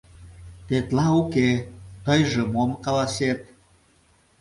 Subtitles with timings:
[0.67, 1.49] —Тетла уке...
[2.05, 3.41] тыйже мом каласет?..